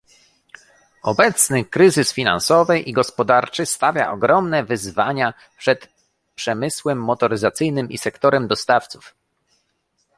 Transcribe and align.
Obecny 1.03 1.65
kryzys 1.65 2.11
finansowy 2.11 2.79
i 2.79 2.93
gospodarczy 2.93 3.65
stawia 3.65 4.11
ogromne 4.11 4.63
wyzwania 4.63 5.33
przed 5.57 5.89
przemysłem 6.35 7.03
motoryzacyjnym 7.03 7.89
i 7.89 7.97
sektorem 7.97 8.47
dostawców 8.47 9.15